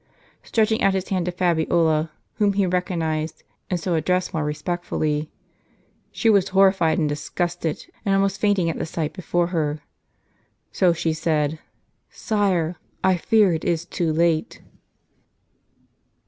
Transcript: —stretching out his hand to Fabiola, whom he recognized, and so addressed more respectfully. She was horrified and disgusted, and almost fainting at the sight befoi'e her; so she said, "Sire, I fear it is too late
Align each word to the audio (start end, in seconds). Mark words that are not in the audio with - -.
—stretching 0.41 0.81
out 0.81 0.95
his 0.95 1.09
hand 1.09 1.27
to 1.27 1.31
Fabiola, 1.31 2.09
whom 2.37 2.53
he 2.53 2.65
recognized, 2.65 3.43
and 3.69 3.79
so 3.79 3.93
addressed 3.93 4.33
more 4.33 4.43
respectfully. 4.43 5.29
She 6.11 6.27
was 6.27 6.47
horrified 6.49 6.97
and 6.97 7.07
disgusted, 7.07 7.85
and 8.03 8.15
almost 8.15 8.41
fainting 8.41 8.67
at 8.67 8.79
the 8.79 8.87
sight 8.87 9.13
befoi'e 9.13 9.49
her; 9.49 9.83
so 10.71 10.91
she 10.91 11.13
said, 11.13 11.59
"Sire, 12.09 12.77
I 13.03 13.15
fear 13.15 13.53
it 13.53 13.63
is 13.63 13.85
too 13.85 14.11
late 14.11 14.63